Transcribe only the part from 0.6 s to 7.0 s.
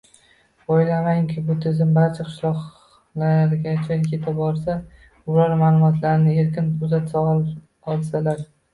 Oʻylaymanki, bu tizim barcha qishloqlargacha yetib borsa, ular maʼlumotlarni erkin